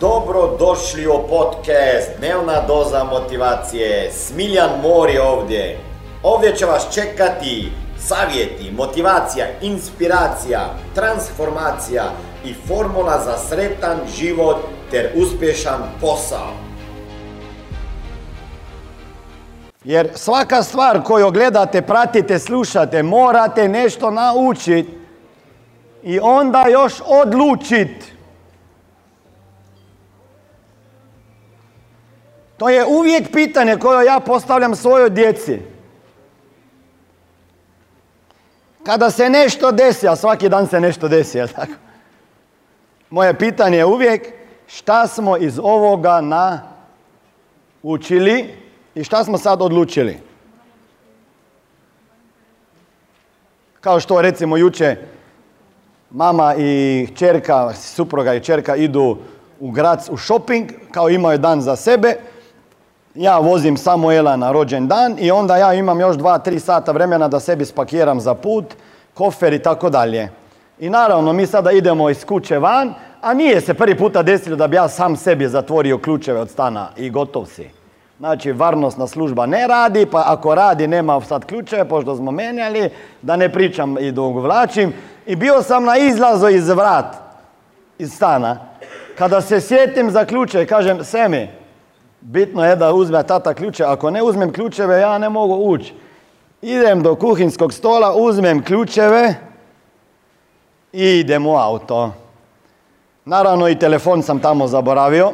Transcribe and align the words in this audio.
Dobro 0.00 0.56
došli 0.58 1.06
u 1.06 1.28
podcast 1.28 2.10
Dnevna 2.18 2.66
doza 2.66 3.04
motivacije. 3.04 4.10
Smiljan 4.12 4.70
Mori 4.82 5.18
ovdje. 5.18 5.78
Ovdje 6.22 6.56
će 6.56 6.66
vas 6.66 6.94
čekati 6.94 7.72
savjeti, 7.98 8.72
motivacija, 8.76 9.46
inspiracija, 9.60 10.60
transformacija 10.94 12.04
i 12.44 12.54
formula 12.68 13.20
za 13.24 13.38
sretan 13.38 13.98
život 14.18 14.56
ter 14.90 15.10
uspješan 15.16 15.82
posao. 16.00 16.52
Jer 19.84 20.10
svaka 20.14 20.62
stvar 20.62 21.02
koju 21.02 21.30
gledate, 21.30 21.82
pratite, 21.82 22.38
slušate, 22.38 23.02
morate 23.02 23.68
nešto 23.68 24.10
naučiti 24.10 24.98
i 26.02 26.18
onda 26.22 26.64
još 26.68 26.92
odlučiti. 27.06 28.17
To 32.58 32.68
je 32.68 32.86
uvijek 32.86 33.32
pitanje 33.32 33.76
koje 33.76 34.06
ja 34.06 34.20
postavljam 34.20 34.76
svojoj 34.76 35.10
djeci. 35.10 35.58
Kada 38.86 39.10
se 39.10 39.30
nešto 39.30 39.72
desi, 39.72 40.08
a 40.08 40.16
svaki 40.16 40.48
dan 40.48 40.66
se 40.66 40.80
nešto 40.80 41.08
desi, 41.08 41.38
jel 41.38 41.48
tako? 41.48 41.72
Moje 43.10 43.38
pitanje 43.38 43.78
je 43.78 43.84
uvijek 43.84 44.32
šta 44.66 45.06
smo 45.06 45.36
iz 45.36 45.58
ovoga 45.58 46.20
naučili 47.82 48.54
i 48.94 49.04
šta 49.04 49.24
smo 49.24 49.38
sad 49.38 49.62
odlučili. 49.62 50.18
Kao 53.80 54.00
što 54.00 54.22
recimo 54.22 54.56
juče 54.56 54.96
mama 56.10 56.54
i 56.58 57.06
čerka, 57.16 57.74
supruga 57.74 58.34
i 58.34 58.40
čerka 58.40 58.76
idu 58.76 59.18
u 59.60 59.70
grad 59.70 60.08
u 60.10 60.16
shopping, 60.16 60.70
kao 60.90 61.08
imaju 61.08 61.38
dan 61.38 61.60
za 61.60 61.76
sebe. 61.76 62.16
Ja 63.18 63.38
vozim 63.38 63.76
Samuela 63.76 64.36
na 64.36 64.52
rođen 64.52 64.88
dan 64.88 65.16
i 65.18 65.30
onda 65.30 65.56
ja 65.56 65.74
imam 65.74 66.00
još 66.00 66.16
dva, 66.16 66.38
tri 66.38 66.60
sata 66.60 66.92
vremena 66.92 67.28
da 67.28 67.40
sebi 67.40 67.64
spakiram 67.64 68.20
za 68.20 68.34
put, 68.34 68.64
kofer 69.14 69.52
i 69.52 69.62
tako 69.62 69.90
dalje. 69.90 70.28
I 70.78 70.90
naravno 70.90 71.32
mi 71.32 71.46
sada 71.46 71.72
idemo 71.72 72.10
iz 72.10 72.24
kuće 72.24 72.58
van, 72.58 72.94
a 73.20 73.34
nije 73.34 73.60
se 73.60 73.74
prvi 73.74 73.98
puta 73.98 74.22
desilo 74.22 74.56
da 74.56 74.66
bi 74.66 74.76
ja 74.76 74.88
sam 74.88 75.16
sebi 75.16 75.48
zatvorio 75.48 75.98
ključeve 75.98 76.40
od 76.40 76.50
stana 76.50 76.88
i 76.96 77.10
gotov 77.10 77.46
si. 77.46 77.70
Znači, 78.18 78.52
varnostna 78.52 79.06
služba 79.06 79.46
ne 79.46 79.66
radi, 79.66 80.06
pa 80.06 80.22
ako 80.26 80.54
radi 80.54 80.86
nema 80.86 81.20
sad 81.20 81.44
ključeve, 81.44 81.88
pošto 81.88 82.16
smo 82.16 82.30
menjali, 82.30 82.90
da 83.22 83.36
ne 83.36 83.52
pričam 83.52 83.98
i 83.98 84.12
dok 84.12 84.34
vlačim. 84.34 84.92
I 85.26 85.36
bio 85.36 85.62
sam 85.62 85.84
na 85.84 85.96
izlazu 85.96 86.48
iz 86.48 86.68
vrat, 86.68 87.16
iz 87.98 88.12
stana. 88.12 88.56
Kada 89.18 89.40
se 89.40 89.60
sjetim 89.60 90.10
za 90.10 90.24
ključe, 90.24 90.66
kažem, 90.66 91.04
Semi, 91.04 91.57
bitno 92.20 92.64
je 92.64 92.76
da 92.76 92.92
uzme 92.92 93.22
tata 93.22 93.54
ključe. 93.54 93.84
Ako 93.84 94.10
ne 94.10 94.22
uzmem 94.22 94.52
ključeve, 94.52 95.00
ja 95.00 95.18
ne 95.18 95.28
mogu 95.28 95.54
ući. 95.54 95.94
Idem 96.62 97.02
do 97.02 97.14
kuhinskog 97.14 97.72
stola, 97.72 98.14
uzmem 98.14 98.62
ključeve 98.62 99.34
i 100.92 101.04
idem 101.04 101.46
u 101.46 101.56
auto. 101.56 102.12
Naravno 103.24 103.68
i 103.68 103.78
telefon 103.78 104.22
sam 104.22 104.40
tamo 104.40 104.66
zaboravio. 104.66 105.32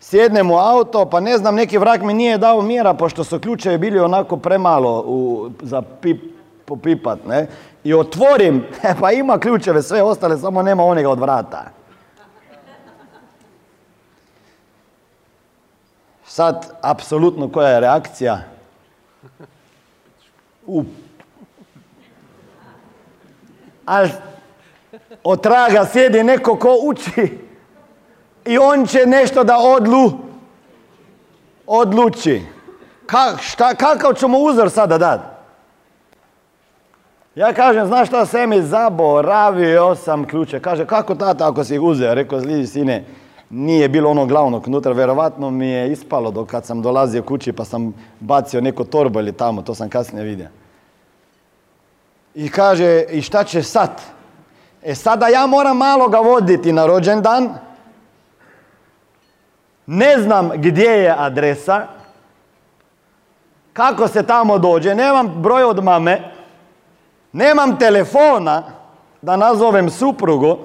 Sjednem 0.00 0.50
u 0.50 0.58
auto, 0.58 1.04
pa 1.10 1.20
ne 1.20 1.38
znam, 1.38 1.54
neki 1.54 1.78
vrak 1.78 2.02
mi 2.02 2.14
nije 2.14 2.38
dao 2.38 2.62
mjera, 2.62 2.94
pošto 2.94 3.24
su 3.24 3.40
ključevi 3.40 3.78
bili 3.78 3.98
onako 3.98 4.36
premalo 4.36 5.04
u, 5.06 5.50
za 5.62 5.82
pip, 5.82 6.22
popipat, 6.64 7.18
ne? 7.26 7.46
I 7.84 7.94
otvorim, 7.94 8.64
pa 9.00 9.12
ima 9.12 9.38
ključeve, 9.38 9.82
sve 9.82 10.02
ostale, 10.02 10.38
samo 10.38 10.62
nema 10.62 10.84
onega 10.84 11.10
od 11.10 11.20
vrata. 11.20 11.75
Sad, 16.36 16.66
apsolutno 16.80 17.48
koja 17.48 17.68
je 17.68 17.80
reakcija? 17.80 18.38
U. 20.66 20.84
Ali 23.86 24.10
od 25.24 25.42
traga 25.42 25.86
sjedi 25.86 26.22
neko 26.22 26.58
ko 26.58 26.76
uči 26.82 27.38
i 28.44 28.58
on 28.58 28.86
će 28.86 29.06
nešto 29.06 29.44
da 29.44 29.58
odlu, 29.58 30.12
odluči. 31.66 32.42
Ka, 33.06 33.36
šta, 33.40 33.74
kakav 33.74 34.14
ćemo 34.14 34.38
uzor 34.38 34.70
sada 34.70 34.98
dati? 34.98 35.28
Ja 37.34 37.52
kažem, 37.52 37.86
znaš 37.86 38.08
šta 38.08 38.26
se 38.26 38.46
mi 38.46 38.62
zaboravio 38.62 39.94
sam 39.94 40.26
ključe. 40.26 40.60
Kaže, 40.60 40.86
kako 40.86 41.14
tata 41.14 41.48
ako 41.48 41.64
si 41.64 41.74
ih 41.74 41.82
uzeo? 41.82 42.14
Rekao, 42.14 42.40
zli 42.40 42.66
sine, 42.66 43.04
nije 43.50 43.88
bilo 43.88 44.10
ono 44.10 44.26
glavnog 44.26 44.66
unutra, 44.66 44.92
vjerovatno 44.92 45.50
mi 45.50 45.68
je 45.68 45.92
ispalo 45.92 46.30
dok 46.30 46.48
kad 46.48 46.66
sam 46.66 46.82
dolazio 46.82 47.22
kući 47.22 47.52
pa 47.52 47.64
sam 47.64 47.94
bacio 48.20 48.60
neko 48.60 48.84
torbo 48.84 49.20
ili 49.20 49.32
tamo, 49.32 49.62
to 49.62 49.74
sam 49.74 49.88
kasnije 49.88 50.24
vidio. 50.24 50.48
I 52.34 52.48
kaže, 52.48 53.04
i 53.10 53.22
šta 53.22 53.44
će 53.44 53.62
sad? 53.62 53.90
E 54.82 54.94
sada 54.94 55.28
ja 55.28 55.46
moram 55.46 55.76
malo 55.76 56.08
ga 56.08 56.18
voditi 56.18 56.72
na 56.72 56.86
rođendan, 56.86 57.54
ne 59.86 60.18
znam 60.18 60.50
gdje 60.54 60.90
je 60.90 61.14
adresa, 61.18 61.86
kako 63.72 64.08
se 64.08 64.22
tamo 64.22 64.58
dođe, 64.58 64.94
nemam 64.94 65.42
broj 65.42 65.64
od 65.64 65.84
mame, 65.84 66.32
nemam 67.32 67.78
telefona 67.78 68.62
da 69.22 69.36
nazovem 69.36 69.90
suprugu 69.90 70.58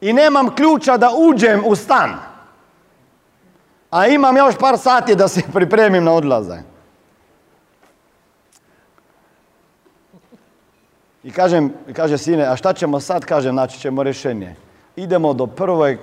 i 0.00 0.12
nemam 0.12 0.54
ključa 0.54 0.96
da 0.96 1.10
uđem 1.16 1.62
u 1.66 1.76
stan. 1.76 2.16
A 3.90 4.06
imam 4.06 4.36
još 4.36 4.54
par 4.58 4.78
sati 4.78 5.14
da 5.14 5.28
se 5.28 5.42
pripremim 5.54 6.04
na 6.04 6.12
odlazak. 6.12 6.60
I 11.24 11.30
kažem, 11.30 11.72
kaže 11.92 12.18
sine, 12.18 12.44
a 12.44 12.56
šta 12.56 12.72
ćemo 12.72 13.00
sad? 13.00 13.24
Kaže, 13.24 13.52
naći 13.52 13.80
ćemo 13.80 14.02
rješenje. 14.02 14.54
Idemo 14.96 15.32
do 15.32 15.46
prvog 15.46 15.96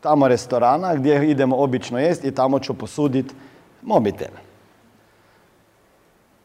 tamo 0.00 0.28
restorana 0.28 0.94
gdje 0.94 1.30
idemo 1.30 1.56
obično 1.56 1.98
jest 1.98 2.24
i 2.24 2.34
tamo 2.34 2.58
ću 2.58 2.74
posuditi 2.74 3.34
mobitel. 3.82 4.28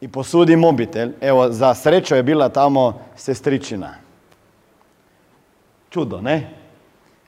I 0.00 0.08
posudi 0.08 0.56
mobitel. 0.56 1.10
Evo, 1.20 1.52
za 1.52 1.74
sreću 1.74 2.14
je 2.14 2.22
bila 2.22 2.48
tamo 2.48 3.00
sestričina. 3.16 3.94
Čudo, 5.90 6.20
ne? 6.20 6.57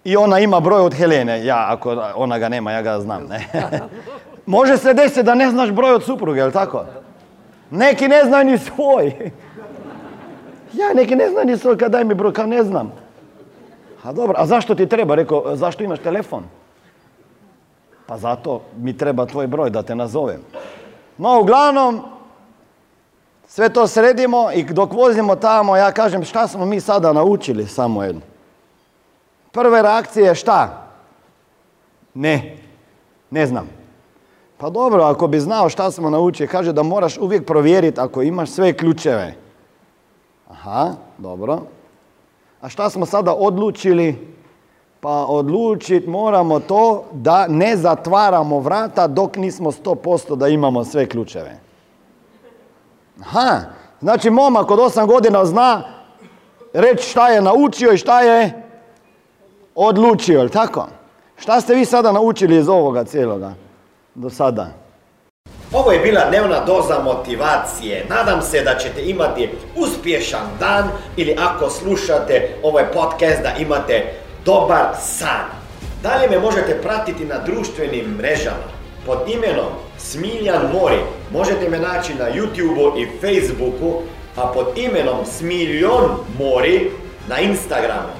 I 0.04 0.16
ona 0.16 0.38
ima 0.38 0.60
broj 0.60 0.80
od 0.80 0.94
Helene. 0.94 1.44
Ja, 1.44 1.66
ako 1.68 1.96
ona 2.14 2.38
ga 2.38 2.48
nema, 2.48 2.72
ja 2.72 2.82
ga 2.82 3.00
znam, 3.00 3.26
ne? 3.28 3.46
Može 4.46 4.76
se 4.76 4.94
desiti 4.94 5.22
da 5.22 5.34
ne 5.34 5.50
znaš 5.50 5.70
broj 5.70 5.94
od 5.94 6.04
supruge, 6.04 6.40
jel 6.40 6.50
tako? 6.50 6.84
Neki 7.70 8.08
ne 8.08 8.24
znaju 8.24 8.44
ni 8.44 8.58
svoj. 8.58 9.30
Ja, 10.72 10.94
neki 10.94 11.16
ne 11.16 11.30
znaju 11.30 11.46
ni 11.46 11.58
svoj, 11.58 11.78
kad 11.78 11.92
daj 11.92 12.04
mi 12.04 12.14
broj, 12.14 12.32
kao 12.32 12.46
ne 12.46 12.62
znam. 12.62 12.92
A 14.02 14.12
dobro, 14.12 14.34
a 14.38 14.46
zašto 14.46 14.74
ti 14.74 14.86
treba? 14.86 15.14
Rekao, 15.14 15.56
zašto 15.56 15.84
imaš 15.84 15.98
telefon? 15.98 16.44
Pa 18.06 18.18
zato 18.18 18.60
mi 18.76 18.96
treba 18.96 19.26
tvoj 19.26 19.46
broj 19.46 19.70
da 19.70 19.82
te 19.82 19.94
nazovem. 19.94 20.40
No, 21.18 21.40
uglavnom, 21.40 22.00
sve 23.48 23.68
to 23.68 23.86
sredimo 23.86 24.50
i 24.54 24.64
dok 24.64 24.92
vozimo 24.92 25.36
tamo, 25.36 25.76
ja 25.76 25.92
kažem 25.92 26.24
šta 26.24 26.48
smo 26.48 26.66
mi 26.66 26.80
sada 26.80 27.12
naučili 27.12 27.66
samo 27.66 28.02
jedno. 28.02 28.29
Prve 29.52 29.82
reakcije 29.82 30.34
šta? 30.34 30.86
Ne, 32.14 32.56
ne 33.30 33.46
znam. 33.46 33.68
Pa 34.58 34.70
dobro, 34.70 35.02
ako 35.02 35.26
bi 35.26 35.40
znao 35.40 35.68
šta 35.68 35.90
smo 35.90 36.10
naučili, 36.10 36.48
kaže 36.48 36.72
da 36.72 36.82
moraš 36.82 37.18
uvijek 37.18 37.46
provjeriti 37.46 38.00
ako 38.00 38.22
imaš 38.22 38.50
sve 38.50 38.72
ključeve. 38.72 39.34
Aha, 40.50 40.92
dobro. 41.18 41.60
A 42.60 42.68
šta 42.68 42.90
smo 42.90 43.06
sada 43.06 43.34
odlučili? 43.34 44.36
Pa 45.00 45.24
odlučiti 45.28 46.08
moramo 46.08 46.60
to 46.60 47.04
da 47.12 47.46
ne 47.48 47.76
zatvaramo 47.76 48.58
vrata 48.58 49.06
dok 49.06 49.36
nismo 49.36 49.72
100% 49.72 50.36
da 50.36 50.48
imamo 50.48 50.84
sve 50.84 51.06
ključeve. 51.06 51.58
Aha, 53.20 53.60
znači 54.00 54.30
momak 54.30 54.70
od 54.70 54.78
8 54.78 55.06
godina 55.06 55.44
zna 55.44 55.82
reći 56.72 57.08
šta 57.08 57.28
je 57.28 57.42
naučio 57.42 57.92
i 57.92 57.98
šta 57.98 58.20
je 58.20 58.59
odlučio, 59.86 60.38
jel 60.38 60.48
tako? 60.48 60.86
Šta 61.36 61.60
ste 61.60 61.74
vi 61.74 61.84
sada 61.84 62.12
naučili 62.12 62.56
iz 62.56 62.68
ovoga 62.68 63.04
cijeloga 63.04 63.54
do 64.14 64.30
sada? 64.30 64.66
Ovo 65.72 65.92
je 65.92 65.98
bila 65.98 66.24
dnevna 66.28 66.64
doza 66.64 66.98
motivacije. 67.04 68.06
Nadam 68.08 68.42
se 68.42 68.62
da 68.62 68.74
ćete 68.78 69.04
imati 69.04 69.48
uspješan 69.76 70.46
dan 70.58 70.88
ili 71.16 71.36
ako 71.38 71.70
slušate 71.70 72.48
ovaj 72.62 72.84
podcast 72.92 73.42
da 73.42 73.54
imate 73.58 74.12
dobar 74.44 74.86
san. 75.00 75.46
Dalje 76.02 76.28
me 76.30 76.38
možete 76.38 76.80
pratiti 76.82 77.24
na 77.24 77.38
društvenim 77.38 78.14
mrežama 78.18 78.70
pod 79.06 79.18
imenom 79.28 79.72
Smiljan 79.98 80.62
Mori. 80.72 81.00
Možete 81.32 81.68
me 81.68 81.78
naći 81.78 82.14
na 82.14 82.24
YouTubeu 82.24 83.02
i 83.02 83.06
Facebooku, 83.20 84.02
a 84.36 84.46
pod 84.46 84.66
imenom 84.76 85.26
Smiljon 85.26 86.10
Mori 86.38 86.90
na 87.28 87.38
Instagramu. 87.38 88.19